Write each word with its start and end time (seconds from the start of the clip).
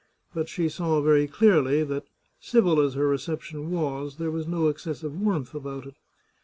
But 0.33 0.49
she 0.49 0.67
saw 0.67 0.99
very 1.01 1.27
clearly 1.27 1.83
that 1.83 2.07
civil 2.39 2.81
as 2.81 2.95
her 2.95 3.07
reception 3.07 3.69
was, 3.69 4.15
there 4.15 4.31
was 4.31 4.47
no 4.47 4.67
excessive 4.67 5.15
warmth 5.21 5.53
about 5.53 5.85
it. 5.85 5.95